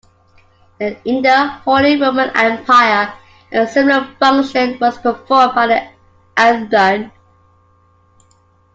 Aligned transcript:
In 0.79 1.21
the 1.21 1.47
Holy 1.63 2.01
Roman 2.01 2.31
Empire 2.35 3.13
a 3.51 3.67
similar 3.67 4.07
function 4.17 4.79
was 4.79 4.97
performed 4.97 5.53
by 5.53 5.67
the 5.67 5.87
"Amtmann". 6.37 7.11